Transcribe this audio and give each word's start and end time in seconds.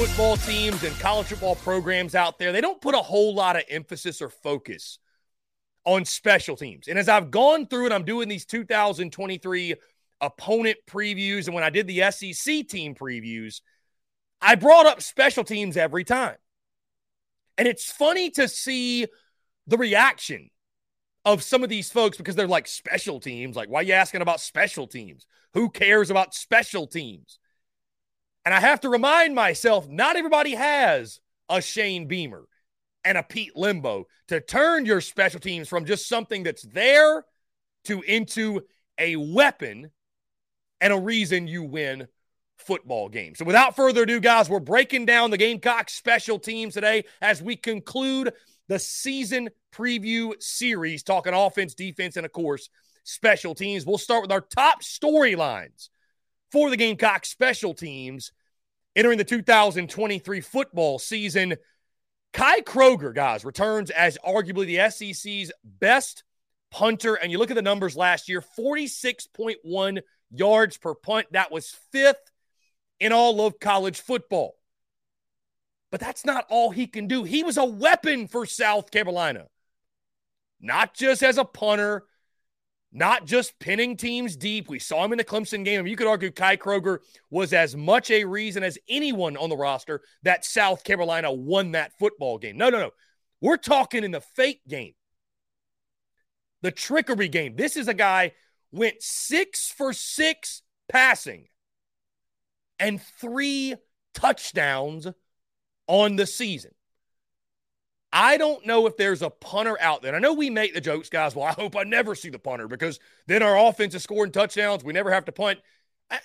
Football 0.00 0.38
teams 0.38 0.82
and 0.82 0.98
college 0.98 1.26
football 1.26 1.56
programs 1.56 2.14
out 2.14 2.38
there, 2.38 2.52
they 2.52 2.62
don't 2.62 2.80
put 2.80 2.94
a 2.94 2.98
whole 2.98 3.34
lot 3.34 3.54
of 3.54 3.62
emphasis 3.68 4.22
or 4.22 4.30
focus 4.30 4.98
on 5.84 6.06
special 6.06 6.56
teams. 6.56 6.88
And 6.88 6.98
as 6.98 7.06
I've 7.06 7.30
gone 7.30 7.66
through 7.66 7.84
it, 7.84 7.92
I'm 7.92 8.06
doing 8.06 8.26
these 8.26 8.46
2023 8.46 9.74
opponent 10.22 10.78
previews. 10.88 11.44
And 11.44 11.54
when 11.54 11.64
I 11.64 11.68
did 11.68 11.86
the 11.86 12.10
SEC 12.12 12.66
team 12.66 12.94
previews, 12.94 13.60
I 14.40 14.54
brought 14.54 14.86
up 14.86 15.02
special 15.02 15.44
teams 15.44 15.76
every 15.76 16.04
time. 16.04 16.36
And 17.58 17.68
it's 17.68 17.92
funny 17.92 18.30
to 18.30 18.48
see 18.48 19.06
the 19.66 19.76
reaction 19.76 20.48
of 21.26 21.42
some 21.42 21.62
of 21.62 21.68
these 21.68 21.92
folks 21.92 22.16
because 22.16 22.36
they're 22.36 22.48
like 22.48 22.68
special 22.68 23.20
teams. 23.20 23.54
Like, 23.54 23.68
why 23.68 23.80
are 23.80 23.82
you 23.82 23.92
asking 23.92 24.22
about 24.22 24.40
special 24.40 24.86
teams? 24.86 25.26
Who 25.52 25.68
cares 25.68 26.08
about 26.08 26.32
special 26.32 26.86
teams? 26.86 27.38
And 28.44 28.54
I 28.54 28.60
have 28.60 28.80
to 28.80 28.88
remind 28.88 29.34
myself 29.34 29.88
not 29.88 30.16
everybody 30.16 30.54
has 30.54 31.20
a 31.48 31.60
Shane 31.60 32.06
Beamer 32.06 32.46
and 33.04 33.18
a 33.18 33.22
Pete 33.22 33.54
Lembo 33.56 34.04
to 34.28 34.40
turn 34.40 34.86
your 34.86 35.00
special 35.00 35.40
teams 35.40 35.68
from 35.68 35.84
just 35.84 36.08
something 36.08 36.42
that's 36.42 36.62
there 36.62 37.24
to 37.84 38.02
into 38.02 38.62
a 38.98 39.16
weapon 39.16 39.90
and 40.80 40.92
a 40.92 40.98
reason 40.98 41.46
you 41.46 41.62
win 41.62 42.06
football 42.58 43.08
games. 43.08 43.38
So 43.38 43.44
without 43.44 43.76
further 43.76 44.02
ado, 44.02 44.20
guys, 44.20 44.48
we're 44.48 44.60
breaking 44.60 45.06
down 45.06 45.30
the 45.30 45.38
Gamecock 45.38 45.90
special 45.90 46.38
teams 46.38 46.74
today 46.74 47.04
as 47.20 47.42
we 47.42 47.56
conclude 47.56 48.32
the 48.68 48.78
season 48.78 49.50
preview 49.72 50.40
series, 50.42 51.02
talking 51.02 51.34
offense, 51.34 51.74
defense, 51.74 52.16
and 52.16 52.26
of 52.26 52.32
course, 52.32 52.68
special 53.04 53.54
teams. 53.54 53.86
We'll 53.86 53.98
start 53.98 54.22
with 54.22 54.32
our 54.32 54.40
top 54.40 54.82
storylines 54.82 55.88
for 56.50 56.70
the 56.70 56.76
Gamecock 56.76 57.24
special 57.24 57.74
teams 57.74 58.32
entering 58.96 59.18
the 59.18 59.24
2023 59.24 60.40
football 60.40 60.98
season. 60.98 61.56
Kai 62.32 62.60
Kroger, 62.60 63.14
guys, 63.14 63.44
returns 63.44 63.90
as 63.90 64.18
arguably 64.24 64.66
the 64.66 64.90
SEC's 64.90 65.52
best 65.64 66.24
punter. 66.70 67.14
And 67.14 67.32
you 67.32 67.38
look 67.38 67.50
at 67.50 67.56
the 67.56 67.62
numbers 67.62 67.96
last 67.96 68.28
year 68.28 68.42
46.1 68.58 70.02
yards 70.30 70.76
per 70.76 70.94
punt. 70.94 71.26
That 71.32 71.50
was 71.50 71.76
fifth 71.92 72.30
in 73.00 73.12
all 73.12 73.44
of 73.44 73.58
college 73.58 74.00
football. 74.00 74.56
But 75.90 76.00
that's 76.00 76.24
not 76.24 76.46
all 76.50 76.70
he 76.70 76.86
can 76.86 77.08
do. 77.08 77.24
He 77.24 77.42
was 77.42 77.56
a 77.56 77.64
weapon 77.64 78.28
for 78.28 78.46
South 78.46 78.92
Carolina, 78.92 79.46
not 80.60 80.94
just 80.94 81.22
as 81.24 81.36
a 81.36 81.44
punter, 81.44 82.04
not 82.92 83.24
just 83.24 83.58
pinning 83.58 83.96
teams 83.96 84.36
deep. 84.36 84.68
We 84.68 84.78
saw 84.78 85.04
him 85.04 85.12
in 85.12 85.18
the 85.18 85.24
Clemson 85.24 85.64
game. 85.64 85.86
You 85.86 85.96
could 85.96 86.08
argue 86.08 86.30
Kai 86.30 86.56
Kroger 86.56 86.98
was 87.30 87.52
as 87.52 87.76
much 87.76 88.10
a 88.10 88.24
reason 88.24 88.62
as 88.62 88.78
anyone 88.88 89.36
on 89.36 89.48
the 89.48 89.56
roster 89.56 90.02
that 90.22 90.44
South 90.44 90.82
Carolina 90.82 91.32
won 91.32 91.72
that 91.72 91.92
football 91.98 92.38
game. 92.38 92.56
No, 92.56 92.68
no, 92.68 92.78
no. 92.78 92.90
We're 93.40 93.56
talking 93.56 94.04
in 94.04 94.10
the 94.10 94.20
fake 94.20 94.60
game, 94.68 94.94
the 96.62 96.72
trickery 96.72 97.28
game. 97.28 97.56
This 97.56 97.76
is 97.76 97.88
a 97.88 97.94
guy 97.94 98.32
went 98.72 98.96
six 99.00 99.72
for 99.72 99.92
six 99.92 100.62
passing 100.88 101.46
and 102.78 103.00
three 103.20 103.76
touchdowns 104.14 105.06
on 105.86 106.16
the 106.16 106.26
season. 106.26 106.72
I 108.12 108.36
don't 108.38 108.66
know 108.66 108.86
if 108.86 108.96
there's 108.96 109.22
a 109.22 109.30
punter 109.30 109.80
out 109.80 110.02
there. 110.02 110.14
I 110.14 110.18
know 110.18 110.34
we 110.34 110.50
make 110.50 110.74
the 110.74 110.80
jokes, 110.80 111.08
guys. 111.08 111.36
Well, 111.36 111.46
I 111.46 111.52
hope 111.52 111.76
I 111.76 111.84
never 111.84 112.14
see 112.14 112.30
the 112.30 112.38
punter 112.38 112.66
because 112.66 112.98
then 113.26 113.42
our 113.42 113.56
offense 113.56 113.94
is 113.94 114.02
scoring 114.02 114.32
touchdowns. 114.32 114.82
We 114.82 114.92
never 114.92 115.12
have 115.12 115.26
to 115.26 115.32
punt. 115.32 115.60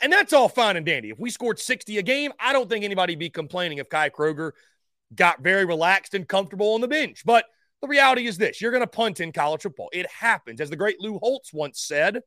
And 0.02 0.12
that's 0.12 0.34
all 0.34 0.50
fine 0.50 0.78
and 0.78 0.86
dandy. 0.86 1.12
If 1.12 1.20
we 1.20 1.30
scored 1.30 1.60
60 1.60 2.00
a 2.00 2.02
game, 2.02 2.32
I 2.40 2.54
don't 2.54 2.68
think 2.68 2.84
anybody'd 2.84 3.20
be 3.20 3.30
complaining 3.30 3.78
if 3.78 3.88
Kai 3.88 4.10
Kroger 4.10 4.54
got 5.14 5.42
very 5.42 5.66
relaxed 5.66 6.16
and 6.16 6.28
comfortable 6.28 6.74
on 6.74 6.82
the 6.82 6.88
bench. 6.88 7.22
But 7.24 7.46
the 7.82 7.88
reality 7.88 8.26
is 8.26 8.38
this 8.38 8.62
you're 8.62 8.72
going 8.72 8.82
to 8.82 8.88
punt 8.88 9.20
in 9.20 9.32
college 9.32 9.62
football. 9.62 9.90
It 9.94 10.10
happens. 10.10 10.60
As 10.60 10.72
the 10.72 10.76
great 10.76 11.00
Lou 11.00 11.20
Holtz 11.20 11.54
once 11.54 11.80
said, 11.80 12.22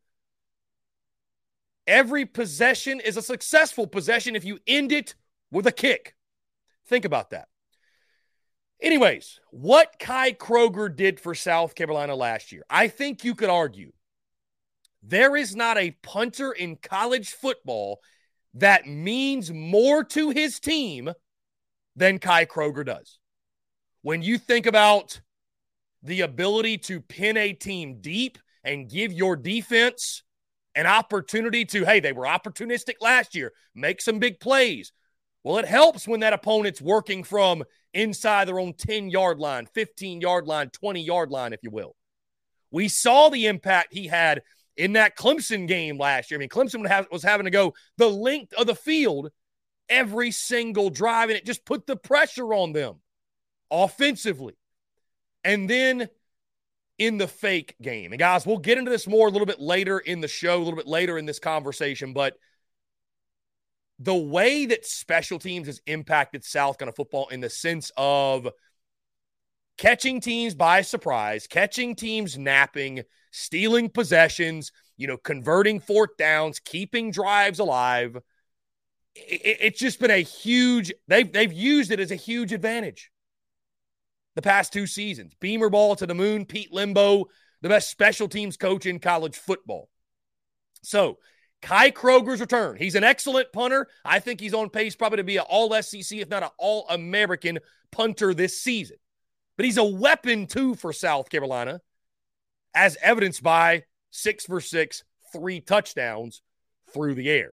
every 1.85 2.27
possession 2.27 3.01
is 3.01 3.17
a 3.17 3.23
successful 3.23 3.89
possession 3.89 4.37
if 4.37 4.45
you 4.45 4.61
end 4.69 4.93
it 4.93 5.17
with 5.51 5.67
a 5.67 5.73
kick. 5.73 6.15
Think 6.87 7.05
about 7.05 7.31
that. 7.31 7.49
Anyways, 8.81 9.41
what 9.51 9.99
Kai 9.99 10.33
Kroger 10.33 10.95
did 10.95 11.19
for 11.19 11.35
South 11.35 11.75
Carolina 11.75 12.15
last 12.15 12.53
year, 12.53 12.63
I 12.71 12.89
think 12.89 13.25
you 13.25 13.35
could 13.35 13.51
argue 13.51 13.93
there 15.03 15.37
is 15.37 15.57
not 15.57 15.79
a 15.79 15.97
punter 16.03 16.53
in 16.53 16.77
college 16.77 17.31
football 17.31 18.01
that 18.55 18.87
means 18.87 19.53
more 19.53 20.05
to 20.05 20.31
his 20.31 20.61
team 20.61 21.11
than 21.97 22.19
Kai 22.19 22.47
Kroger 22.47 22.85
does. 22.85 23.19
When 24.03 24.23
you 24.23 24.39
think 24.39 24.67
about 24.67 25.21
the 26.03 26.21
ability 26.21 26.79
to 26.79 27.01
pin 27.01 27.37
a 27.37 27.53
team 27.53 27.99
deep 28.01 28.39
and 28.63 28.89
give 28.89 29.13
your 29.13 29.35
defense 29.35 30.23
an 30.75 30.87
opportunity 30.87 31.65
to, 31.65 31.85
hey, 31.85 31.99
they 31.99 32.13
were 32.13 32.25
opportunistic 32.25 32.95
last 33.01 33.35
year, 33.35 33.53
make 33.75 34.01
some 34.01 34.21
big 34.21 34.39
plays. 34.39 34.93
Well, 35.43 35.59
it 35.59 35.65
helps 35.65 36.07
when 36.07 36.21
that 36.21 36.33
opponent's 36.33 36.81
working 36.81 37.25
from 37.25 37.65
inside 37.95 38.47
their 38.49 38.59
own 38.59 38.75
10 38.75 39.11
yard 39.11 39.39
line, 39.39 39.67
15 39.67 40.21
yard 40.21 40.47
line, 40.47 40.71
20 40.71 41.03
yard 41.03 41.31
line, 41.31 41.53
if 41.53 41.61
you 41.63 41.71
will. 41.71 41.95
We 42.71 42.89
saw 42.89 43.29
the 43.29 43.47
impact 43.47 43.95
he 43.95 44.07
had 44.07 44.43
in 44.77 44.93
that 44.93 45.17
Clemson 45.17 45.67
game 45.67 45.99
last 45.99 46.31
year. 46.31 46.39
I 46.39 46.41
mean, 46.41 46.49
Clemson 46.49 47.11
was 47.11 47.23
having 47.23 47.45
to 47.45 47.51
go 47.51 47.75
the 47.97 48.09
length 48.09 48.53
of 48.55 48.67
the 48.67 48.75
field 48.75 49.31
every 49.89 50.31
single 50.31 50.91
drive, 50.91 51.31
and 51.31 51.39
it 51.39 51.47
just 51.47 51.65
put 51.65 51.87
the 51.87 51.97
pressure 51.97 52.53
on 52.55 52.73
them 52.73 52.97
offensively. 53.71 54.55
And 55.45 55.69
then 55.69 56.09
in 56.99 57.17
the 57.17 57.29
fake 57.29 57.75
game, 57.81 58.13
and 58.13 58.19
guys, 58.19 58.47
we'll 58.47 58.59
get 58.59 58.79
into 58.79 58.91
this 58.91 59.07
more 59.07 59.29
a 59.29 59.31
little 59.31 59.47
bit 59.47 59.61
later 59.61 59.99
in 59.99 60.21
the 60.21 60.29
show, 60.29 60.57
a 60.57 60.65
little 60.65 60.77
bit 60.77 60.87
later 60.87 61.17
in 61.17 61.27
this 61.27 61.39
conversation, 61.39 62.13
but 62.13 62.35
the 63.99 64.15
way 64.15 64.67
that 64.67 64.87
special 64.87 65.39
teams 65.39 65.67
has 65.67 65.81
impacted 65.87 66.45
South 66.45 66.79
Carolina 66.79 66.95
football 66.95 67.29
in 67.29 67.41
the 67.41 67.51
sense 67.51 67.91
of 67.97 68.49
catching 69.77 70.21
teams 70.21 70.55
by 70.55 70.83
surprise, 70.83 71.47
catching 71.47 71.95
teams 71.95 72.39
napping, 72.39 73.03
stealing 73.31 73.89
possessions, 73.89 74.71
you 74.97 75.07
know, 75.07 75.17
converting 75.17 75.81
fourth 75.81 76.17
downs, 76.17 76.61
keeping 76.61 77.11
drives 77.11 77.59
alive. 77.59 78.17
It, 79.15 79.59
it's 79.61 79.81
just 79.81 80.01
been 80.01 80.11
a 80.11 80.23
huge. 80.23 80.93
They've 81.09 81.31
they've 81.31 81.53
used 81.53 81.91
it 81.91 82.01
as 82.01 82.13
a 82.13 82.17
huge 82.17 82.53
advantage. 82.53 83.11
The 84.37 84.43
past 84.43 84.73
two 84.73 84.87
seasons, 84.87 85.33
Beamer 85.41 85.71
ball 85.71 85.97
to 85.97 86.07
the 86.07 86.15
moon. 86.15 86.45
Pete 86.45 86.73
Lembo, 86.73 87.25
the 87.63 87.69
best 87.69 87.91
special 87.91 88.29
teams 88.29 88.57
coach 88.57 88.87
in 88.87 89.01
college 89.01 89.37
football. 89.37 89.89
So 90.83 91.19
Kai 91.63 91.91
Kroger's 91.91 92.41
return. 92.41 92.77
He's 92.77 92.95
an 92.95 93.05
excellent 93.05 93.53
punter. 93.53 93.89
I 94.05 94.21
think 94.21 94.41
he's 94.41 94.55
on 94.55 94.71
pace 94.71 94.95
probably 94.95 95.19
to 95.19 95.25
be 95.25 95.37
an 95.37 95.45
all 95.49 95.71
SEC, 95.83 96.19
if 96.19 96.29
not 96.29 96.43
an 96.43 96.51
all 96.59 96.87
American 96.89 97.59
punter 97.91 98.35
this 98.35 98.61
season. 98.61 98.97
But 99.57 99.65
he's 99.65 99.77
a 99.77 99.85
weapon 99.85 100.47
too 100.47 100.75
for 100.75 100.93
South 100.93 101.31
Carolina, 101.31 101.81
as 102.75 102.97
evidenced 103.03 103.43
by 103.43 103.85
six 104.11 104.45
for 104.47 104.61
six, 104.61 105.03
three 105.33 105.61
touchdowns 105.61 106.43
through 106.93 107.15
the 107.15 107.29
air. 107.29 107.51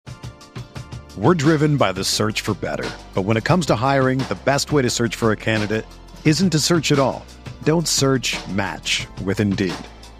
We're 1.17 1.33
driven 1.33 1.77
by 1.77 1.91
the 1.91 2.03
search 2.03 2.41
for 2.41 2.53
better. 2.53 2.89
But 3.13 3.23
when 3.23 3.37
it 3.37 3.45
comes 3.45 3.65
to 3.67 3.75
hiring, 3.75 4.19
the 4.19 4.37
best 4.45 4.71
way 4.71 4.81
to 4.81 4.89
search 4.89 5.15
for 5.15 5.31
a 5.31 5.37
candidate 5.37 5.85
isn't 6.25 6.49
to 6.51 6.59
search 6.59 6.91
at 6.91 6.99
all. 6.99 7.25
Don't 7.63 7.87
search 7.87 8.37
match 8.49 9.07
with 9.23 9.39
Indeed. 9.39 9.73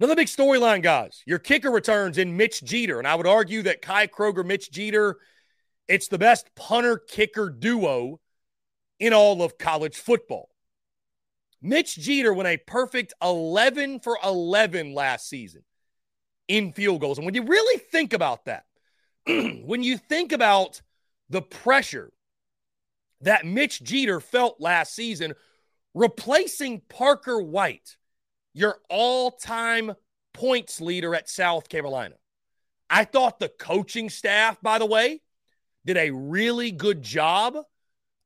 Another 0.00 0.16
big 0.16 0.28
storyline, 0.28 0.82
guys. 0.82 1.22
Your 1.26 1.38
kicker 1.38 1.70
returns 1.70 2.16
in 2.16 2.34
Mitch 2.34 2.64
Jeter. 2.64 2.98
And 2.98 3.06
I 3.06 3.14
would 3.14 3.26
argue 3.26 3.60
that 3.64 3.82
Kai 3.82 4.06
Kroger, 4.06 4.44
Mitch 4.44 4.70
Jeter, 4.70 5.18
it's 5.88 6.08
the 6.08 6.16
best 6.16 6.48
punter 6.56 6.96
kicker 6.96 7.50
duo 7.50 8.18
in 8.98 9.12
all 9.12 9.42
of 9.42 9.58
college 9.58 9.96
football. 9.96 10.48
Mitch 11.60 11.96
Jeter 11.96 12.32
went 12.32 12.48
a 12.48 12.56
perfect 12.56 13.12
11 13.22 14.00
for 14.00 14.16
11 14.24 14.94
last 14.94 15.28
season 15.28 15.64
in 16.48 16.72
field 16.72 17.02
goals. 17.02 17.18
And 17.18 17.26
when 17.26 17.34
you 17.34 17.42
really 17.42 17.78
think 17.92 18.14
about 18.14 18.46
that, 18.46 18.64
when 19.26 19.82
you 19.82 19.98
think 19.98 20.32
about 20.32 20.80
the 21.28 21.42
pressure 21.42 22.10
that 23.20 23.44
Mitch 23.44 23.82
Jeter 23.82 24.18
felt 24.20 24.62
last 24.62 24.94
season, 24.94 25.34
replacing 25.92 26.80
Parker 26.88 27.42
White 27.42 27.98
your 28.52 28.78
all 28.88 29.30
time 29.30 29.92
points 30.32 30.80
leader 30.80 31.14
at 31.14 31.28
South 31.28 31.68
Carolina. 31.68 32.14
I 32.88 33.04
thought 33.04 33.38
the 33.38 33.48
coaching 33.48 34.10
staff, 34.10 34.60
by 34.60 34.78
the 34.78 34.86
way, 34.86 35.20
did 35.84 35.96
a 35.96 36.10
really 36.10 36.72
good 36.72 37.02
job 37.02 37.56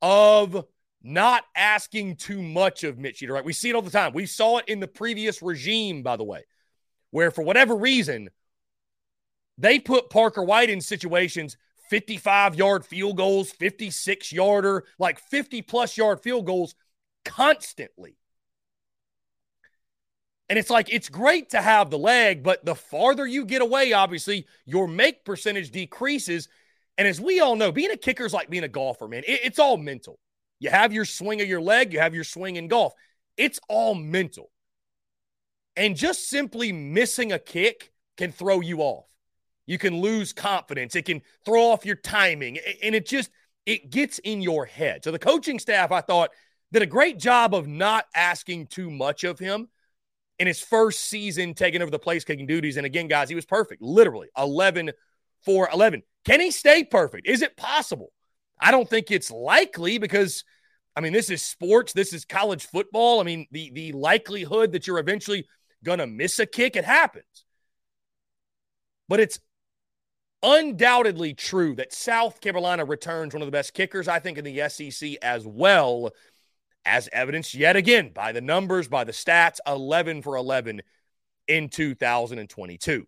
of 0.00 0.64
not 1.02 1.44
asking 1.54 2.16
too 2.16 2.42
much 2.42 2.82
of 2.82 2.98
Mitch 2.98 3.18
Jeter. 3.18 3.34
Right? 3.34 3.44
We 3.44 3.52
see 3.52 3.68
it 3.68 3.74
all 3.74 3.82
the 3.82 3.90
time. 3.90 4.12
We 4.14 4.26
saw 4.26 4.58
it 4.58 4.68
in 4.68 4.80
the 4.80 4.88
previous 4.88 5.42
regime, 5.42 6.02
by 6.02 6.16
the 6.16 6.24
way, 6.24 6.44
where 7.10 7.30
for 7.30 7.42
whatever 7.42 7.76
reason, 7.76 8.30
they 9.58 9.78
put 9.78 10.10
Parker 10.10 10.42
White 10.42 10.70
in 10.70 10.80
situations 10.80 11.56
55 11.90 12.54
yard 12.54 12.84
field 12.84 13.18
goals, 13.18 13.50
56 13.50 14.32
yarder, 14.32 14.84
like 14.98 15.18
50 15.18 15.62
plus 15.62 15.96
yard 15.96 16.20
field 16.20 16.46
goals 16.46 16.74
constantly. 17.24 18.16
And 20.54 20.58
it's 20.60 20.70
like, 20.70 20.86
it's 20.88 21.08
great 21.08 21.50
to 21.50 21.60
have 21.60 21.90
the 21.90 21.98
leg, 21.98 22.44
but 22.44 22.64
the 22.64 22.76
farther 22.76 23.26
you 23.26 23.44
get 23.44 23.60
away, 23.60 23.92
obviously, 23.92 24.46
your 24.64 24.86
make 24.86 25.24
percentage 25.24 25.72
decreases. 25.72 26.48
And 26.96 27.08
as 27.08 27.20
we 27.20 27.40
all 27.40 27.56
know, 27.56 27.72
being 27.72 27.90
a 27.90 27.96
kicker 27.96 28.24
is 28.24 28.32
like 28.32 28.50
being 28.50 28.62
a 28.62 28.68
golfer, 28.68 29.08
man. 29.08 29.24
It, 29.26 29.40
it's 29.42 29.58
all 29.58 29.76
mental. 29.76 30.20
You 30.60 30.70
have 30.70 30.92
your 30.92 31.06
swing 31.06 31.40
of 31.40 31.48
your 31.48 31.60
leg, 31.60 31.92
you 31.92 31.98
have 31.98 32.14
your 32.14 32.22
swing 32.22 32.54
in 32.54 32.68
golf. 32.68 32.92
It's 33.36 33.58
all 33.68 33.96
mental. 33.96 34.52
And 35.74 35.96
just 35.96 36.28
simply 36.28 36.70
missing 36.70 37.32
a 37.32 37.40
kick 37.40 37.90
can 38.16 38.30
throw 38.30 38.60
you 38.60 38.78
off. 38.78 39.06
You 39.66 39.76
can 39.76 40.00
lose 40.00 40.32
confidence. 40.32 40.94
It 40.94 41.04
can 41.04 41.22
throw 41.44 41.72
off 41.72 41.84
your 41.84 41.96
timing. 41.96 42.60
And 42.80 42.94
it 42.94 43.06
just 43.06 43.28
it 43.66 43.90
gets 43.90 44.20
in 44.20 44.40
your 44.40 44.66
head. 44.66 45.02
So 45.02 45.10
the 45.10 45.18
coaching 45.18 45.58
staff, 45.58 45.90
I 45.90 46.00
thought, 46.00 46.30
did 46.70 46.82
a 46.82 46.86
great 46.86 47.18
job 47.18 47.56
of 47.56 47.66
not 47.66 48.04
asking 48.14 48.68
too 48.68 48.88
much 48.88 49.24
of 49.24 49.40
him 49.40 49.68
in 50.38 50.46
his 50.46 50.60
first 50.60 51.02
season 51.02 51.54
taking 51.54 51.82
over 51.82 51.90
the 51.90 51.98
place 51.98 52.24
kicking 52.24 52.46
duties. 52.46 52.76
And 52.76 52.86
again, 52.86 53.08
guys, 53.08 53.28
he 53.28 53.34
was 53.34 53.46
perfect. 53.46 53.82
Literally 53.82 54.28
11 54.36 54.92
for 55.44 55.68
11. 55.72 56.02
Can 56.24 56.40
he 56.40 56.50
stay 56.50 56.84
perfect? 56.84 57.26
Is 57.26 57.42
it 57.42 57.56
possible? 57.56 58.12
I 58.58 58.70
don't 58.70 58.88
think 58.88 59.10
it's 59.10 59.30
likely 59.30 59.98
because 59.98 60.44
I 60.96 61.00
mean, 61.00 61.12
this 61.12 61.30
is 61.30 61.42
sports, 61.42 61.92
this 61.92 62.12
is 62.12 62.24
college 62.24 62.66
football. 62.66 63.20
I 63.20 63.24
mean, 63.24 63.46
the 63.50 63.70
the 63.74 63.92
likelihood 63.92 64.72
that 64.72 64.86
you're 64.86 64.98
eventually 64.98 65.46
going 65.82 65.98
to 65.98 66.06
miss 66.06 66.38
a 66.38 66.46
kick, 66.46 66.76
it 66.76 66.84
happens. 66.84 67.44
But 69.08 69.20
it's 69.20 69.40
undoubtedly 70.42 71.34
true 71.34 71.74
that 71.76 71.92
South 71.92 72.40
Carolina 72.40 72.84
returns 72.84 73.34
one 73.34 73.42
of 73.42 73.46
the 73.46 73.52
best 73.52 73.74
kickers, 73.74 74.08
I 74.08 74.18
think, 74.18 74.38
in 74.38 74.44
the 74.44 74.68
SEC 74.68 75.16
as 75.20 75.46
well, 75.46 76.10
as 76.84 77.08
evidenced 77.12 77.54
yet 77.54 77.76
again 77.76 78.10
by 78.14 78.32
the 78.32 78.40
numbers, 78.40 78.88
by 78.88 79.04
the 79.04 79.12
stats 79.12 79.58
11 79.66 80.22
for 80.22 80.36
11 80.36 80.82
in 81.48 81.68
2022. 81.68 83.06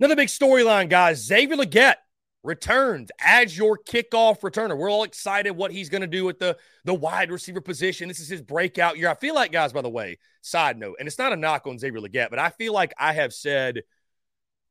Another 0.00 0.16
big 0.16 0.28
storyline, 0.28 0.88
guys 0.88 1.24
Xavier 1.24 1.56
Legette 1.56 1.96
returns 2.44 3.10
as 3.20 3.56
your 3.56 3.78
kickoff 3.78 4.40
returner. 4.40 4.76
We're 4.76 4.90
all 4.90 5.02
excited 5.02 5.50
what 5.52 5.72
he's 5.72 5.88
going 5.88 6.02
to 6.02 6.06
do 6.06 6.24
with 6.24 6.38
the, 6.38 6.56
the 6.84 6.94
wide 6.94 7.30
receiver 7.30 7.60
position. 7.60 8.08
This 8.08 8.20
is 8.20 8.28
his 8.28 8.42
breakout 8.42 8.96
year. 8.96 9.08
I 9.08 9.14
feel 9.14 9.34
like, 9.34 9.52
guys, 9.52 9.72
by 9.72 9.82
the 9.82 9.88
way, 9.88 10.18
side 10.40 10.78
note, 10.78 10.96
and 10.98 11.08
it's 11.08 11.18
not 11.18 11.32
a 11.32 11.36
knock 11.36 11.66
on 11.66 11.78
Xavier 11.78 12.00
Legette, 12.00 12.30
but 12.30 12.38
I 12.38 12.50
feel 12.50 12.72
like 12.72 12.94
I 12.98 13.12
have 13.12 13.32
said, 13.32 13.82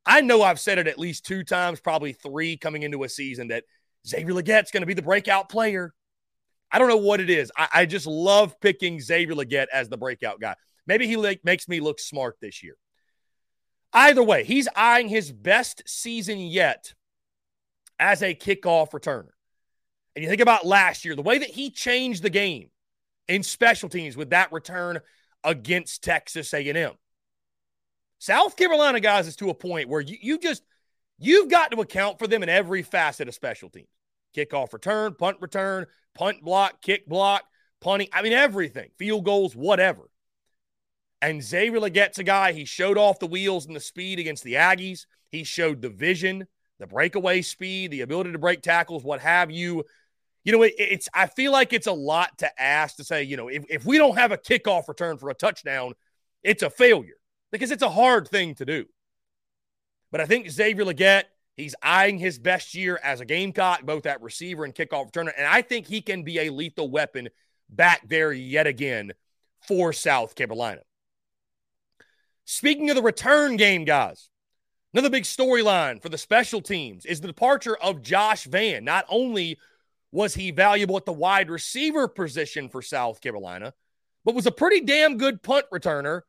I 0.06 0.22
know 0.22 0.42
I've 0.42 0.60
said 0.60 0.78
it 0.78 0.88
at 0.88 0.98
least 0.98 1.26
two 1.26 1.44
times, 1.44 1.82
probably 1.82 2.14
three 2.14 2.56
coming 2.58 2.84
into 2.84 3.04
a 3.04 3.10
season 3.10 3.50
that 3.50 3.66
Xavier 4.08 4.34
Legette's 4.34 4.72
going 4.72 4.82
to 4.82 4.88
be 4.88 4.94
the 4.94 5.02
breakout 5.02 5.50
player. 5.50 5.94
I 6.72 6.80
don't 6.80 6.90
know 6.90 6.98
what 6.98 7.20
it 7.20 7.30
is. 7.30 7.52
I, 7.58 7.68
I 7.74 7.86
just 7.86 8.08
love 8.08 8.60
picking 8.60 9.00
Xavier 9.00 9.36
Legette 9.36 9.68
as 9.72 9.90
the 9.90 9.98
breakout 9.98 10.40
guy. 10.40 10.56
Maybe 10.86 11.08
he 11.08 11.18
like, 11.18 11.42
makes 11.44 11.68
me 11.68 11.80
look 11.80 12.00
smart 12.00 12.38
this 12.42 12.64
year. 12.64 12.76
Either 13.94 14.24
way, 14.24 14.44
he's 14.44 14.68
eyeing 14.76 15.08
his 15.08 15.32
best 15.32 15.84
season 15.86 16.40
yet 16.40 16.94
as 18.00 18.22
a 18.22 18.36
kickoff 18.36 18.92
returner. 18.92 19.30
And 20.16 20.24
you 20.24 20.30
think 20.30 20.42
about 20.42 20.66
last 20.66 21.06
year, 21.06 21.16
the 21.16 21.22
way 21.22 21.38
that 21.38 21.50
he 21.50 21.70
changed 21.70 22.24
the 22.24 22.30
game 22.30 22.70
in 23.28 23.44
special 23.44 23.90
teams 23.90 24.18
with 24.18 24.32
that 24.32 24.52
return 24.52 25.00
against 25.44 26.04
Texas 26.04 26.54
A&M. 26.54 26.94
South 28.20 28.56
Carolina 28.56 29.00
guys 29.00 29.28
is 29.28 29.36
to 29.38 29.50
a 29.50 29.54
point 29.54 29.90
where 29.90 30.02
you, 30.02 30.18
you 30.20 30.40
just 30.40 30.64
you've 31.20 31.50
got 31.50 31.72
to 31.72 31.82
account 31.82 32.20
for 32.20 32.28
them 32.28 32.44
in 32.44 32.50
every 32.50 32.82
facet 32.82 33.28
of 33.28 33.36
special 33.36 33.70
teams. 33.70 33.88
Kickoff 34.38 34.74
return, 34.74 35.16
punt 35.16 35.38
return, 35.42 35.86
punt 36.14 36.44
block, 36.44 36.82
kick 36.82 37.08
block, 37.08 37.44
punting, 37.82 38.10
I 38.14 38.22
mean 38.22 38.34
everything. 38.34 38.90
Field 38.98 39.26
goals, 39.26 39.56
whatever. 39.56 40.10
And 41.22 41.44
Xavier 41.44 41.80
Legette's 41.80 42.20
a 42.20 42.24
guy, 42.24 42.52
he 42.52 42.66
showed 42.66 42.98
off 42.98 43.20
the 43.20 43.26
wheels 43.28 43.66
and 43.66 43.76
the 43.76 43.80
speed 43.80 44.20
against 44.20 44.44
the 44.44 44.54
Aggies. 44.54 45.06
He 45.32 45.44
showed 45.44 45.82
the 45.82 45.90
vision 45.90 46.48
the 46.80 46.88
breakaway 46.88 47.42
speed, 47.42 47.92
the 47.92 48.02
ability 48.02 48.32
to 48.32 48.38
break 48.38 48.62
tackles, 48.62 49.04
what 49.04 49.20
have 49.20 49.50
you. 49.50 49.84
You 50.44 50.54
know, 50.54 50.62
it, 50.62 50.76
it's 50.78 51.10
I 51.14 51.28
feel 51.28 51.52
like 51.52 51.74
it's 51.74 51.88
a 51.88 51.92
lot 51.94 52.38
to 52.40 52.62
ask 52.62 52.98
to 52.98 53.04
say, 53.04 53.24
you 53.24 53.36
know, 53.36 53.48
if, 53.48 53.66
if 53.70 53.86
we 53.86 53.98
don't 53.98 54.18
have 54.18 54.32
a 54.32 54.38
kickoff 54.38 54.88
return 54.88 55.18
for 55.18 55.30
a 55.30 55.34
touchdown, 55.34 55.94
it's 56.44 56.64
a 56.64 56.70
failure 56.70 57.18
because 57.52 57.72
it's 57.72 57.84
a 57.84 57.90
hard 57.90 58.28
thing 58.28 58.56
to 58.56 58.66
do. 58.66 58.86
But 60.12 60.22
I 60.22 60.26
think 60.26 60.50
Xavier 60.50 60.86
Legette, 60.86 61.24
he's 61.58 61.76
eyeing 61.84 62.18
his 62.18 62.40
best 62.40 62.74
year 62.74 63.00
as 63.04 63.20
a 63.20 63.26
Gamecock, 63.26 63.84
both 63.84 64.06
at 64.06 64.22
receiver 64.22 64.64
and 64.64 64.74
kickoff 64.74 65.12
returner. 65.12 65.34
And 65.38 65.46
I 65.46 65.62
think 65.62 65.88
he 65.88 66.02
can 66.02 66.24
be 66.24 66.40
a 66.40 66.50
lethal 66.50 66.90
weapon 66.90 67.28
back 67.70 68.08
there 68.08 68.32
yet 68.32 68.68
again 68.68 69.12
for 69.68 69.92
South 69.92 70.36
Carolina. 70.36 70.82
Speaking 72.46 72.90
of 72.90 72.96
the 72.96 73.02
return 73.02 73.58
game, 73.58 73.84
guys, 73.84 74.30
Another 74.94 75.10
big 75.10 75.26
storyline 75.26 76.02
for 76.02 76.10
the 76.10 76.18
special 76.18 76.62
teams 76.62 77.06
is 77.06 77.20
the 77.20 77.28
departure 77.28 77.76
of 77.78 78.02
Josh 78.02 78.46
Vann. 78.46 78.86
Not 78.86 79.06
only 79.10 79.60
was 80.12 80.34
he 80.34 80.52
valuable 80.52 80.98
at 80.98 81.06
the 81.06 81.14
wide 81.14 81.50
receiver 81.50 82.08
position 82.08 82.70
for 82.70 82.82
South 82.82 83.22
Carolina, 83.22 83.74
but 84.24 84.34
was 84.34 84.48
a 84.48 84.52
pretty 84.52 84.82
damn 84.82 85.18
good 85.18 85.44
punt 85.44 85.66
returner 85.74 86.22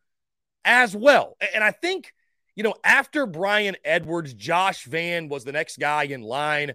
as 0.65 0.95
well. 0.95 1.37
And 1.55 1.63
I 1.63 1.71
think, 1.71 2.13
you 2.59 2.65
know, 2.65 2.75
after 2.83 3.25
Bryan 3.25 3.77
Edwards, 3.85 4.35
Josh 4.35 4.85
Vann 4.85 5.29
was 5.29 5.45
the 5.45 5.53
next 5.53 5.79
guy 5.79 6.03
in 6.03 6.23
line. 6.23 6.73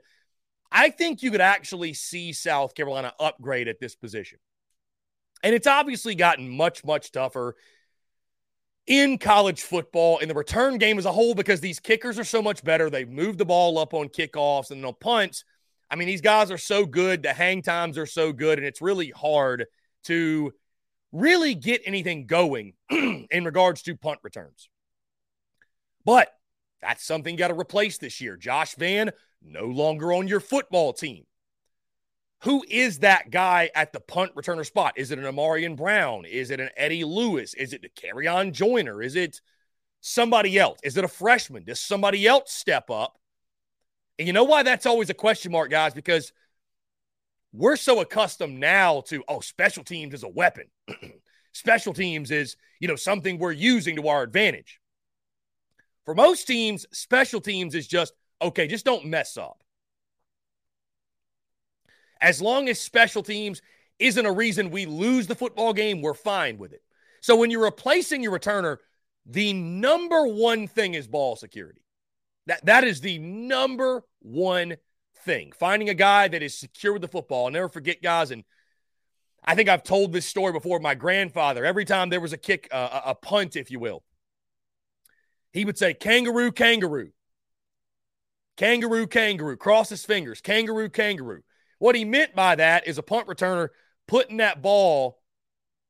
I 0.71 0.89
think 0.89 1.21
you 1.21 1.29
could 1.29 1.41
actually 1.41 1.93
see 1.93 2.31
South 2.31 2.73
Carolina 2.73 3.11
upgrade 3.19 3.67
at 3.67 3.81
this 3.81 3.93
position. 3.93 4.39
And 5.43 5.53
it's 5.53 5.67
obviously 5.67 6.15
gotten 6.15 6.47
much, 6.47 6.85
much 6.85 7.11
tougher 7.11 7.57
in 8.87 9.17
college 9.17 9.61
football 9.61 10.19
in 10.19 10.29
the 10.29 10.33
return 10.33 10.77
game 10.77 10.97
as 10.97 11.05
a 11.05 11.11
whole 11.11 11.35
because 11.35 11.59
these 11.59 11.81
kickers 11.81 12.17
are 12.17 12.23
so 12.23 12.41
much 12.41 12.63
better. 12.63 12.89
They've 12.89 13.09
moved 13.09 13.37
the 13.37 13.45
ball 13.45 13.77
up 13.77 13.93
on 13.93 14.07
kickoffs 14.07 14.71
and 14.71 14.85
on 14.85 14.93
punts. 15.01 15.43
I 15.91 15.97
mean, 15.97 16.07
these 16.07 16.21
guys 16.21 16.49
are 16.49 16.57
so 16.57 16.85
good. 16.85 17.23
The 17.23 17.33
hang 17.33 17.61
times 17.61 17.97
are 17.97 18.05
so 18.05 18.31
good, 18.31 18.57
and 18.57 18.65
it's 18.65 18.81
really 18.81 19.09
hard 19.09 19.65
to 20.05 20.53
really 21.11 21.55
get 21.55 21.81
anything 21.85 22.25
going 22.25 22.75
in 22.89 23.43
regards 23.43 23.81
to 23.81 23.97
punt 23.97 24.19
returns. 24.23 24.69
But 26.05 26.33
that's 26.81 27.03
something 27.03 27.36
got 27.36 27.48
to 27.48 27.60
replace 27.60 27.98
this 27.98 28.19
year. 28.19 28.36
Josh 28.36 28.75
Vann, 28.75 29.12
no 29.41 29.65
longer 29.65 30.13
on 30.13 30.27
your 30.27 30.39
football 30.39 30.93
team. 30.93 31.25
Who 32.43 32.63
is 32.69 33.00
that 33.00 33.31
guy 33.31 33.69
at 33.74 33.93
the 33.93 34.01
punt 34.01 34.36
returner 34.36 34.65
spot? 34.65 34.93
Is 34.98 35.12
it 35.12 35.19
an 35.19 35.24
Ahmarean 35.24 35.77
Brown? 35.77 36.25
Is 36.25 36.51
it 36.51 36.60
an 36.60 36.69
Eddie 36.75 37.05
Lewis? 37.05 37.53
Is 37.53 37.72
it 37.72 37.83
Dakereon 37.83 38.51
Joyner? 38.51 39.01
Is 39.01 39.15
it 39.15 39.39
somebody 40.01 40.60
else? 40.60 40.79
Is 40.83 40.98
it 40.98 41.05
a 41.05 41.10
freshman? 41.10 41.63
Does 41.63 41.79
somebody 41.79 42.27
else 42.27 42.51
step 42.51 42.89
up? 42.89 43.17
And 44.19 44.27
you 44.27 44.33
know 44.33 44.43
why 44.43 44.63
that's 44.63 44.86
always 44.86 45.10
a 45.10 45.13
question 45.13 45.53
mark, 45.53 45.72
guys? 45.72 45.93
Because 45.93 46.33
we're 47.53 47.77
so 47.77 48.01
accustomed 48.01 48.60
now 48.60 49.01
to, 49.07 49.24
oh, 49.29 49.39
special 49.39 49.86
teams 49.86 50.13
is 50.13 50.24
a 50.24 50.29
weapon. 50.29 50.65
special 51.53 51.93
teams 51.93 52.29
is, 52.29 52.57
you 52.81 52.89
know, 52.89 52.95
something 52.98 53.38
we're 53.38 53.53
using 53.53 53.95
to 53.95 54.10
our 54.10 54.22
advantage. 54.22 54.81
For 56.05 56.15
most 56.15 56.48
teams, 56.48 56.86
special 56.91 57.41
teams 57.41 57.75
is 57.75 57.88
just, 57.88 58.13
okay, 58.41 58.67
just 58.67 58.86
don't 58.86 59.05
mess 59.05 59.38
up. 59.38 59.63
As 62.19 62.41
long 62.41 62.69
as 62.69 62.79
special 62.79 63.24
teams 63.24 63.62
isn't 64.00 64.25
a 64.25 64.31
reason 64.31 64.69
we 64.69 64.86
lose 64.86 65.27
the 65.27 65.36
football 65.36 65.74
game, 65.74 66.01
we're 66.01 66.13
fine 66.13 66.57
with 66.57 66.74
it. 66.74 66.81
So 67.22 67.36
when 67.36 67.51
you're 67.51 67.63
replacing 67.63 68.22
your 68.22 68.38
returner, 68.38 68.77
the 69.25 69.53
number 69.53 70.27
one 70.27 70.67
thing 70.67 70.93
is 70.93 71.07
ball 71.07 71.36
security. 71.36 71.81
That 72.48 72.65
that 72.65 72.83
is 72.83 73.00
the 73.00 73.19
number 73.19 74.03
one 74.19 74.75
thing. 75.24 75.53
Finding 75.57 75.89
a 75.89 75.93
guy 75.93 76.27
that 76.27 76.43
is 76.43 76.57
secure 76.57 76.93
with 76.93 77.01
the 77.01 77.07
football. 77.07 77.45
I'll 77.45 77.51
never 77.51 77.69
forget, 77.69 78.01
guys, 78.01 78.31
and 78.31 78.43
I 79.43 79.55
think 79.55 79.69
I've 79.69 79.83
told 79.83 80.12
this 80.12 80.25
story 80.25 80.51
before. 80.51 80.79
My 80.79 80.95
grandfather, 80.95 81.63
every 81.63 81.86
time 81.86 82.10
there 82.10 82.19
was 82.19 82.33
a 82.33 82.38
kick, 82.38 82.67
uh, 82.72 83.01
a 83.05 83.15
punt, 83.15 83.55
if 83.55 83.72
you 83.72 83.79
will, 83.79 84.03
he 85.53 85.65
would 85.65 85.77
say, 85.77 85.93
kangaroo, 85.93 86.51
kangaroo. 86.51 87.12
Kangaroo, 88.57 89.07
kangaroo. 89.07 89.57
Cross 89.57 89.89
his 89.89 90.05
fingers. 90.05 90.41
Kangaroo, 90.41 90.89
kangaroo. 90.89 91.43
What 91.79 91.95
he 91.95 92.05
meant 92.05 92.36
by 92.36 92.55
that 92.55 92.88
is 92.88 92.98
a 92.98 93.03
punt 93.03 93.27
returner 93.27 93.69
putting 94.07 94.38
that 94.38 94.62
ball 94.62 95.19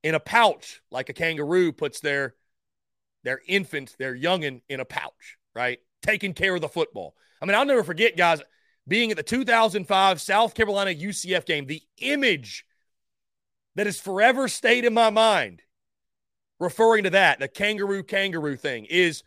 in 0.04 0.16
a 0.16 0.20
pouch 0.20 0.82
like 0.92 1.10
a 1.10 1.14
kangaroo 1.14 1.72
puts 1.72 2.00
their 2.00 2.36
their 3.24 3.42
infant, 3.48 3.96
their 3.98 4.16
youngin 4.16 4.62
in 4.68 4.82
a 4.82 4.86
pouch, 4.86 5.38
right? 5.56 5.80
Taking 6.02 6.34
care 6.34 6.56
of 6.56 6.62
the 6.62 6.68
football. 6.68 7.16
I 7.42 7.46
mean, 7.46 7.56
I'll 7.56 7.66
never 7.66 7.84
forget, 7.84 8.18
guys, 8.18 8.42
being 8.86 9.12
at 9.12 9.18
the 9.18 9.24
2005 9.24 10.20
South 10.20 10.54
Carolina 10.54 10.92
UCF 10.92 11.46
game, 11.46 11.66
the 11.66 11.82
image 12.00 12.66
that 13.76 13.86
has 13.86 14.00
forever 14.00 14.50
stayed 14.50 14.84
in 14.84 14.94
my 14.94 15.10
mind, 15.10 15.62
referring 16.60 17.06
to 17.06 17.12
that, 17.12 17.40
the 17.40 17.48
kangaroo 17.48 18.04
kangaroo 18.04 18.58
thing, 18.58 18.86
is 18.90 19.24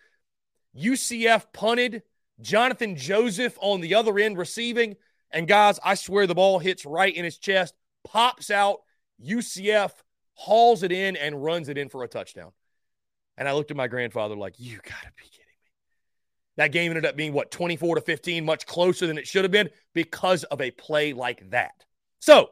UCF 0.76 1.46
punted, 1.52 2.02
Johnathan 2.42 2.96
Joseph 2.96 3.56
on 3.60 3.80
the 3.80 3.94
other 3.94 4.18
end 4.18 4.38
receiving, 4.38 4.96
and 5.30 5.48
guys, 5.48 5.78
I 5.84 5.94
swear 5.94 6.26
the 6.26 6.34
ball 6.34 6.58
hits 6.58 6.84
right 6.84 7.14
in 7.14 7.24
his 7.24 7.38
chest, 7.38 7.74
pops 8.04 8.50
out. 8.50 8.80
UCF 9.24 9.90
hauls 10.34 10.82
it 10.82 10.92
in 10.92 11.16
and 11.16 11.42
runs 11.42 11.68
it 11.68 11.78
in 11.78 11.88
for 11.88 12.04
a 12.04 12.08
touchdown. 12.08 12.52
And 13.36 13.48
I 13.48 13.52
looked 13.52 13.70
at 13.70 13.76
my 13.76 13.88
grandfather 13.88 14.36
like, 14.36 14.54
you 14.58 14.76
got 14.76 15.02
to 15.02 15.12
be 15.16 15.24
kidding 15.24 15.46
me. 15.46 15.70
That 16.56 16.72
game 16.72 16.90
ended 16.90 17.06
up 17.06 17.16
being 17.16 17.32
what 17.32 17.50
24 17.50 17.96
to 17.96 18.00
15, 18.00 18.44
much 18.44 18.66
closer 18.66 19.06
than 19.06 19.18
it 19.18 19.26
should 19.26 19.44
have 19.44 19.50
been 19.50 19.70
because 19.94 20.44
of 20.44 20.60
a 20.60 20.70
play 20.70 21.12
like 21.12 21.50
that. 21.50 21.84
So, 22.20 22.50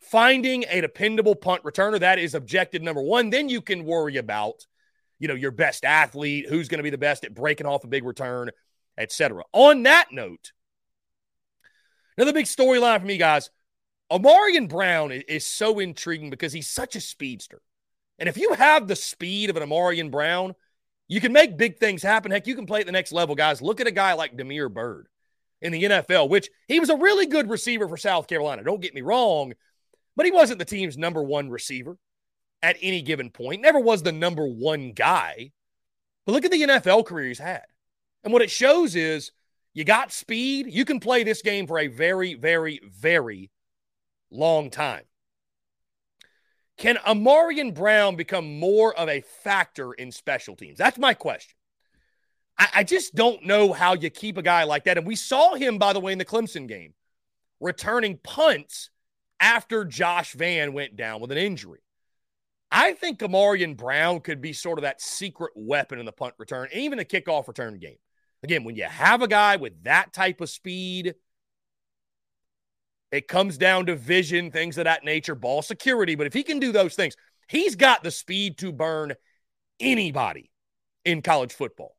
finding 0.00 0.64
a 0.68 0.80
dependable 0.80 1.34
punt 1.34 1.62
returner 1.64 2.00
that 2.00 2.18
is 2.18 2.34
objective 2.34 2.82
number 2.82 3.02
1, 3.02 3.30
then 3.30 3.48
you 3.48 3.60
can 3.60 3.84
worry 3.84 4.16
about 4.16 4.66
you 5.18 5.28
know, 5.28 5.34
your 5.34 5.50
best 5.50 5.84
athlete, 5.84 6.46
who's 6.48 6.68
going 6.68 6.78
to 6.78 6.84
be 6.84 6.90
the 6.90 6.98
best 6.98 7.24
at 7.24 7.34
breaking 7.34 7.66
off 7.66 7.84
a 7.84 7.88
big 7.88 8.04
return, 8.04 8.50
etc. 8.98 9.42
On 9.52 9.82
that 9.84 10.08
note, 10.12 10.52
another 12.16 12.32
big 12.32 12.46
storyline 12.46 13.00
for 13.00 13.06
me, 13.06 13.18
guys. 13.18 13.50
Ahmarean 14.10 14.68
Brown 14.68 15.10
is 15.10 15.44
so 15.44 15.80
intriguing 15.80 16.30
because 16.30 16.52
he's 16.52 16.68
such 16.68 16.94
a 16.94 17.00
speedster. 17.00 17.60
And 18.18 18.28
if 18.28 18.36
you 18.36 18.52
have 18.54 18.86
the 18.86 18.96
speed 18.96 19.50
of 19.50 19.56
an 19.56 19.68
Ahmarean 19.68 20.10
Brown, 20.10 20.54
you 21.08 21.20
can 21.20 21.32
make 21.32 21.56
big 21.56 21.78
things 21.78 22.02
happen. 22.02 22.30
Heck, 22.30 22.46
you 22.46 22.54
can 22.54 22.66
play 22.66 22.80
at 22.80 22.86
the 22.86 22.92
next 22.92 23.12
level, 23.12 23.34
guys. 23.34 23.60
Look 23.60 23.80
at 23.80 23.86
a 23.86 23.92
guy 23.92 24.12
like 24.14 24.36
Damiere 24.36 24.68
Byrd 24.68 25.08
in 25.60 25.72
the 25.72 25.82
NFL, 25.82 26.28
which 26.28 26.50
he 26.68 26.80
was 26.80 26.90
a 26.90 26.96
really 26.96 27.26
good 27.26 27.50
receiver 27.50 27.88
for 27.88 27.96
South 27.96 28.28
Carolina. 28.28 28.62
Don't 28.62 28.80
get 28.80 28.94
me 28.94 29.00
wrong, 29.00 29.54
but 30.14 30.26
he 30.26 30.32
wasn't 30.32 30.58
the 30.58 30.64
team's 30.64 30.96
number 30.96 31.22
one 31.22 31.50
receiver 31.50 31.96
at 32.62 32.76
any 32.80 33.02
given 33.02 33.30
point. 33.30 33.62
Never 33.62 33.80
was 33.80 34.02
the 34.02 34.12
number 34.12 34.46
one 34.46 34.92
guy. 34.92 35.52
But 36.24 36.32
look 36.32 36.44
at 36.44 36.50
the 36.50 36.62
NFL 36.62 37.06
career 37.06 37.28
he's 37.28 37.38
had. 37.38 37.64
And 38.24 38.32
what 38.32 38.42
it 38.42 38.50
shows 38.50 38.96
is 38.96 39.30
you 39.72 39.84
got 39.84 40.12
speed. 40.12 40.66
You 40.68 40.84
can 40.84 41.00
play 41.00 41.22
this 41.22 41.42
game 41.42 41.66
for 41.66 41.78
a 41.78 41.86
very, 41.86 42.34
very, 42.34 42.80
very 42.84 43.50
long 44.30 44.70
time. 44.70 45.04
Can 46.78 46.96
Ahmarean 46.96 47.74
Brown 47.74 48.16
become 48.16 48.58
more 48.58 48.94
of 48.94 49.08
a 49.08 49.20
factor 49.20 49.92
in 49.92 50.12
special 50.12 50.56
teams? 50.56 50.76
That's 50.76 50.98
my 50.98 51.14
question. 51.14 51.56
I, 52.58 52.68
I, 52.76 52.84
just 52.84 53.14
don't 53.14 53.44
know 53.44 53.72
how 53.72 53.94
you 53.94 54.10
keep 54.10 54.36
a 54.36 54.42
guy 54.42 54.64
like 54.64 54.84
that. 54.84 54.98
And 54.98 55.06
we 55.06 55.16
saw 55.16 55.54
him, 55.54 55.78
by 55.78 55.92
the 55.92 56.00
way, 56.00 56.12
in 56.12 56.18
the 56.18 56.24
Clemson 56.24 56.66
game, 56.66 56.94
returning 57.60 58.18
punts 58.22 58.90
after 59.40 59.84
Josh 59.84 60.32
Vann 60.32 60.72
went 60.72 60.96
down 60.96 61.20
with 61.20 61.32
an 61.32 61.38
injury. 61.38 61.80
I 62.70 62.92
think 62.92 63.20
Ahmarean 63.20 63.76
Brown 63.76 64.20
could 64.20 64.40
be 64.40 64.52
sort 64.52 64.78
of 64.78 64.82
that 64.82 65.00
secret 65.00 65.52
weapon 65.54 65.98
in 65.98 66.06
the 66.06 66.12
punt 66.12 66.34
return, 66.38 66.68
even 66.72 66.98
the 66.98 67.04
kickoff 67.04 67.48
return 67.48 67.78
game. 67.78 67.96
Again, 68.42 68.64
when 68.64 68.76
you 68.76 68.84
have 68.84 69.22
a 69.22 69.28
guy 69.28 69.56
with 69.56 69.84
that 69.84 70.12
type 70.12 70.40
of 70.40 70.50
speed, 70.50 71.14
it 73.12 73.28
comes 73.28 73.56
down 73.56 73.86
to 73.86 73.96
vision, 73.96 74.50
things 74.50 74.78
of 74.78 74.84
that 74.84 75.04
nature, 75.04 75.34
ball 75.34 75.62
security. 75.62 76.16
But 76.16 76.26
if 76.26 76.32
he 76.32 76.42
can 76.42 76.58
do 76.58 76.72
those 76.72 76.94
things, 76.94 77.16
he's 77.48 77.76
got 77.76 78.02
the 78.02 78.10
speed 78.10 78.58
to 78.58 78.72
burn 78.72 79.14
anybody 79.80 80.50
in 81.04 81.22
college 81.22 81.52
football. 81.52 81.96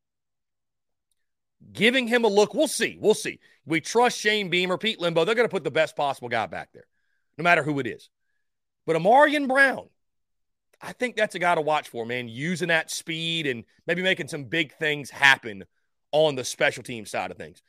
Giving 1.71 2.07
him 2.07 2.23
a 2.23 2.27
look, 2.27 2.53
we'll 2.53 2.67
see. 2.67 2.97
We'll 2.99 3.13
see. 3.13 3.39
We 3.65 3.81
trust 3.81 4.19
Shane 4.19 4.49
Beamer, 4.49 4.77
Pete 4.77 4.99
Lembo. 4.99 5.25
They're 5.25 5.35
going 5.35 5.47
to 5.47 5.53
put 5.53 5.63
the 5.63 5.71
best 5.71 5.95
possible 5.95 6.29
guy 6.29 6.45
back 6.45 6.69
there, 6.73 6.85
no 7.37 7.43
matter 7.43 7.63
who 7.63 7.79
it 7.79 7.87
is. 7.87 8.09
But 8.85 8.95
Ahmarean 8.95 9.47
Brown, 9.47 9.87
I 10.81 10.93
think 10.93 11.15
that's 11.15 11.35
a 11.35 11.39
guy 11.39 11.55
to 11.55 11.61
watch 11.61 11.89
for, 11.89 12.05
man, 12.05 12.27
using 12.27 12.67
that 12.67 12.91
speed 12.91 13.47
and 13.47 13.63
maybe 13.87 14.01
making 14.01 14.27
some 14.27 14.43
big 14.43 14.73
things 14.73 15.09
happen 15.09 15.65
on 16.11 16.35
the 16.35 16.43
special 16.43 16.83
team 16.83 17.05
side 17.05 17.31
of 17.31 17.37
things. 17.37 17.61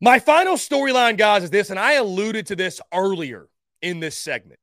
My 0.00 0.18
final 0.18 0.56
storyline, 0.56 1.16
guys, 1.16 1.44
is 1.44 1.50
this, 1.50 1.70
and 1.70 1.78
I 1.78 1.94
alluded 1.94 2.46
to 2.46 2.56
this 2.56 2.80
earlier 2.92 3.48
in 3.80 4.00
this 4.00 4.18
segment. 4.18 4.60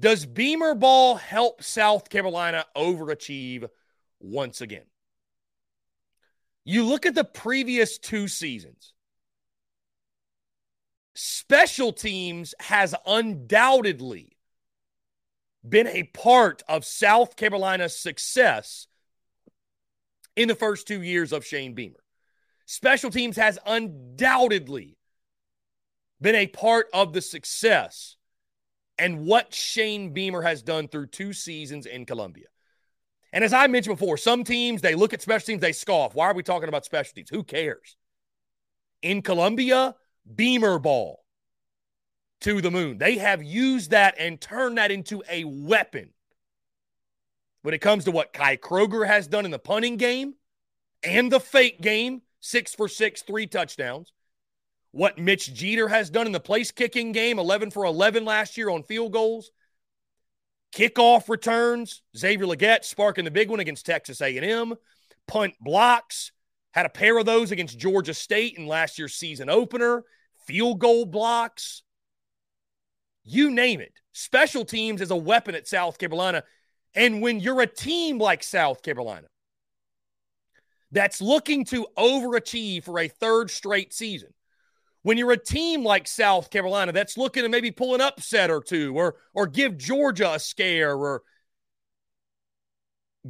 Does 0.00 0.24
Beamer 0.24 0.74
Ball 0.74 1.16
help 1.16 1.62
South 1.62 2.08
Carolina 2.08 2.64
overachieve 2.76 3.68
once 4.20 4.60
again? 4.60 4.86
You 6.64 6.84
look 6.84 7.04
at 7.04 7.14
the 7.14 7.24
previous 7.24 7.98
two 7.98 8.28
seasons, 8.28 8.94
special 11.14 11.92
teams 11.92 12.54
has 12.60 12.94
undoubtedly 13.06 14.36
been 15.66 15.86
a 15.86 16.04
part 16.04 16.62
of 16.68 16.84
South 16.84 17.36
Carolina's 17.36 17.98
success 17.98 18.86
in 20.36 20.48
the 20.48 20.54
first 20.54 20.86
two 20.86 21.02
years 21.02 21.32
of 21.32 21.44
Shane 21.44 21.74
Beamer. 21.74 22.02
Special 22.66 23.10
teams 23.10 23.36
has 23.36 23.58
undoubtedly 23.66 24.96
been 26.20 26.34
a 26.34 26.46
part 26.46 26.86
of 26.92 27.12
the 27.12 27.20
success 27.20 28.16
and 28.98 29.26
what 29.26 29.54
Shane 29.54 30.12
Beamer 30.12 30.42
has 30.42 30.62
done 30.62 30.88
through 30.88 31.06
two 31.06 31.32
seasons 31.32 31.86
in 31.86 32.06
Columbia. 32.06 32.46
And 33.32 33.44
as 33.44 33.52
I 33.52 33.66
mentioned 33.66 33.96
before, 33.96 34.16
some 34.16 34.44
teams, 34.44 34.82
they 34.82 34.94
look 34.94 35.14
at 35.14 35.22
special 35.22 35.46
teams, 35.46 35.60
they 35.60 35.72
scoff. 35.72 36.14
Why 36.14 36.26
are 36.26 36.34
we 36.34 36.42
talking 36.42 36.68
about 36.68 36.84
special 36.84 37.12
teams? 37.14 37.30
Who 37.30 37.44
cares? 37.44 37.96
In 39.02 39.22
Columbia, 39.22 39.94
Beamer 40.34 40.78
ball 40.78 41.24
to 42.40 42.60
the 42.60 42.70
moon. 42.70 42.98
They 42.98 43.18
have 43.18 43.42
used 43.42 43.90
that 43.90 44.14
and 44.18 44.40
turned 44.40 44.78
that 44.78 44.90
into 44.90 45.22
a 45.28 45.44
weapon. 45.44 46.10
When 47.62 47.74
it 47.74 47.80
comes 47.80 48.04
to 48.04 48.10
what 48.10 48.32
Kai 48.32 48.56
Kroger 48.56 49.06
has 49.06 49.26
done 49.26 49.44
in 49.44 49.50
the 49.50 49.58
punting 49.58 49.96
game 49.96 50.34
and 51.02 51.30
the 51.30 51.40
fake 51.40 51.80
game, 51.80 52.22
six 52.40 52.74
for 52.74 52.88
six, 52.88 53.22
three 53.22 53.46
touchdowns. 53.46 54.12
What 54.92 55.18
Mitch 55.18 55.52
Jeter 55.54 55.88
has 55.88 56.10
done 56.10 56.26
in 56.26 56.32
the 56.32 56.40
place 56.40 56.72
kicking 56.72 57.12
game, 57.12 57.38
11 57.38 57.70
for 57.70 57.84
11 57.84 58.24
last 58.24 58.56
year 58.56 58.70
on 58.70 58.82
field 58.82 59.12
goals. 59.12 59.50
Kickoff 60.74 61.28
returns, 61.28 62.02
Xavier 62.16 62.46
Legette 62.46 62.84
sparking 62.84 63.24
the 63.24 63.30
big 63.30 63.50
one 63.50 63.60
against 63.60 63.86
Texas 63.86 64.20
A&M. 64.20 64.74
Punt 65.28 65.54
blocks, 65.60 66.32
had 66.72 66.86
a 66.86 66.90
pair 66.90 67.18
of 67.18 67.26
those 67.26 67.50
against 67.50 67.78
Georgia 67.78 68.14
State 68.14 68.54
in 68.56 68.66
last 68.66 68.98
year's 68.98 69.14
season 69.14 69.50
opener. 69.50 70.04
Field 70.46 70.78
goal 70.78 71.04
blocks 71.04 71.82
you 73.30 73.50
name 73.50 73.80
it. 73.80 73.92
Special 74.12 74.64
teams 74.64 75.00
is 75.00 75.10
a 75.10 75.16
weapon 75.16 75.54
at 75.54 75.68
South 75.68 75.98
Carolina. 75.98 76.42
And 76.94 77.22
when 77.22 77.38
you're 77.38 77.60
a 77.60 77.66
team 77.66 78.18
like 78.18 78.42
South 78.42 78.82
Carolina 78.82 79.28
that's 80.90 81.22
looking 81.22 81.64
to 81.66 81.86
overachieve 81.96 82.84
for 82.84 82.98
a 82.98 83.08
third 83.08 83.50
straight 83.50 83.94
season, 83.94 84.30
when 85.02 85.16
you're 85.16 85.30
a 85.30 85.36
team 85.36 85.84
like 85.84 86.08
South 86.08 86.50
Carolina 86.50 86.92
that's 86.92 87.16
looking 87.16 87.44
to 87.44 87.48
maybe 87.48 87.70
pull 87.70 87.94
an 87.94 88.00
upset 88.00 88.50
or 88.50 88.60
two 88.60 88.96
or 88.96 89.16
or 89.32 89.46
give 89.46 89.78
Georgia 89.78 90.34
a 90.34 90.38
scare 90.38 90.96
or 90.96 91.22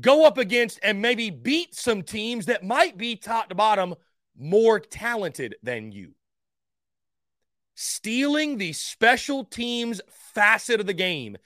go 0.01 0.25
up 0.25 0.39
against 0.39 0.79
and 0.83 1.03
maybe 1.03 1.31
beat 1.31 1.75
some 1.75 2.03
teams 2.03 2.47
that 2.47 2.65
might 2.65 2.97
be 2.97 3.17
top 3.17 3.51
to 3.51 3.55
bottom 3.55 3.95
more 4.39 4.81
talented 4.81 5.57
than 5.63 5.93
you 5.93 6.15
stealing 7.81 8.59
the 8.59 8.75
special 8.75 9.43
teams 9.43 10.03
facet 10.35 10.81
of 10.81 10.87
the 10.87 10.93
game 10.93 11.39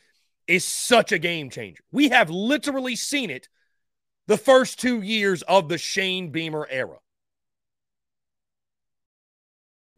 is 0.48 0.64
such 0.64 1.12
a 1.12 1.18
game 1.18 1.48
changer. 1.48 1.84
We 1.92 2.08
have 2.08 2.28
literally 2.28 2.96
seen 2.96 3.30
it 3.30 3.48
the 4.26 4.36
first 4.36 4.80
two 4.80 5.00
years 5.00 5.42
of 5.42 5.68
the 5.68 5.78
Shane 5.78 6.30
Beamer 6.30 6.66
era. 6.68 6.98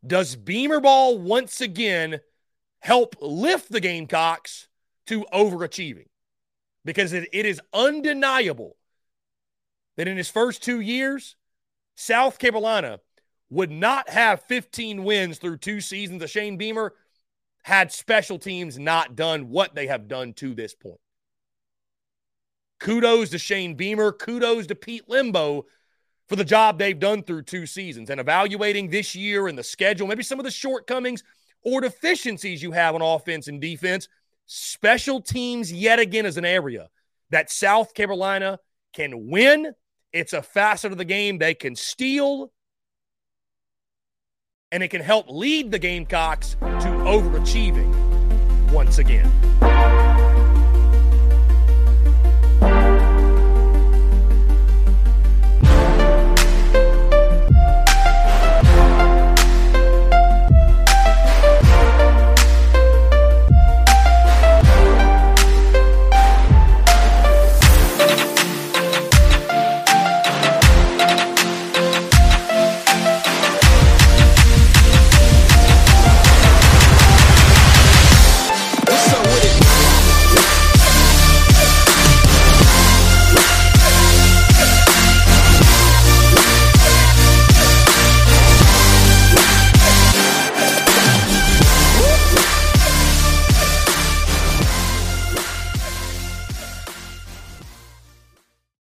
Does 0.07 0.37
Beamer 0.37 0.81
ball 0.81 1.19
once 1.19 1.63
again 1.63 2.21
help 2.81 3.17
lift 3.21 3.73
the 3.73 3.81
Gamecocks 3.81 4.69
to 5.07 5.25
overachieving? 5.33 6.09
Because 6.85 7.15
it, 7.15 7.31
it 7.33 7.47
is 7.47 7.63
undeniable 7.73 8.77
that 9.97 10.07
in 10.07 10.19
his 10.19 10.29
first 10.29 10.63
two 10.63 10.81
years, 10.81 11.35
South 11.95 12.39
Carolina 12.39 13.01
would 13.51 13.71
not 13.71 14.09
have 14.09 14.43
15 14.45 15.05
wins 15.05 15.39
through 15.39 15.59
two 15.59 15.81
seasons 15.81 16.23
of 16.23 16.31
Shane 16.31 16.57
Beamer 16.57 16.95
had 17.63 17.93
special 17.93 18.39
teams 18.39 18.79
not 18.79 19.17
done 19.17 19.51
what 19.51 19.75
they 19.75 19.87
have 19.87 20.09
done 20.09 20.33
to 20.35 20.55
this 20.55 20.75
point. 20.75 21.01
Kudos 22.79 23.31
to 23.31 23.39
Shane 23.39 23.75
Beamer. 23.75 24.13
Kudos 24.13 24.67
to 24.69 24.75
Pete 24.75 25.09
Lembo 25.09 25.65
for 26.29 26.37
the 26.37 26.45
job 26.45 26.79
they've 26.79 26.99
done 26.99 27.23
through 27.23 27.43
two 27.43 27.67
seasons 27.67 28.11
and 28.11 28.21
evaluating 28.21 28.91
this 28.91 29.15
year 29.15 29.49
and 29.49 29.59
the 29.59 29.63
schedule, 29.63 30.07
maybe 30.07 30.23
some 30.23 30.39
of 30.39 30.45
the 30.45 30.51
shortcomings 30.51 31.23
or 31.63 31.81
deficiencies 31.81 32.63
you 32.63 32.73
have 32.73 32.95
on 32.95 33.03
offense 33.03 33.49
and 33.49 33.61
defense. 33.61 34.09
Special 34.47 35.21
teams, 35.21 35.73
yet 35.73 35.99
again, 35.99 36.27
is 36.27 36.37
an 36.37 36.45
area 36.45 36.89
that 37.31 37.51
South 37.51 37.95
Carolina 37.95 38.59
can 38.93 39.29
win. 39.29 39.73
It's 40.13 40.33
a 40.33 40.43
facet 40.43 40.93
of 40.93 40.99
the 40.99 41.05
game 41.05 41.39
they 41.39 41.55
can 41.55 41.75
steal 41.75 42.53
and 44.73 44.83
it 44.83 44.89
can 44.89 45.01
help 45.01 45.27
lead 45.29 45.71
the 45.71 45.79
Gamecocks 45.79 46.55
to 46.61 46.89
overachieving 47.07 47.93
once 48.73 48.99
again. 48.99 49.31